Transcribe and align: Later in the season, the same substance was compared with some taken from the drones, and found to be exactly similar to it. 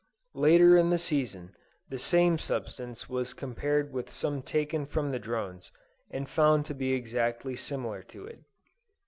Later 0.33 0.75
in 0.77 0.89
the 0.89 0.97
season, 0.97 1.55
the 1.89 1.99
same 1.99 2.39
substance 2.39 3.07
was 3.07 3.35
compared 3.35 3.93
with 3.93 4.09
some 4.09 4.41
taken 4.41 4.87
from 4.87 5.11
the 5.11 5.19
drones, 5.19 5.71
and 6.09 6.27
found 6.27 6.65
to 6.65 6.73
be 6.73 6.93
exactly 6.93 7.55
similar 7.55 8.01
to 8.17 8.25
it. 8.25 8.39